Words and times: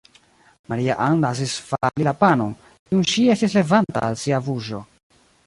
Maria-Ann 0.71 1.21
lasis 1.25 1.53
fali 1.67 2.07
la 2.07 2.13
panon, 2.23 2.57
kiun 2.87 3.07
ŝi 3.13 3.27
estis 3.35 3.59
levanta 3.59 4.05
al 4.09 4.19
sia 4.25 4.43
buŝo. 4.49 4.83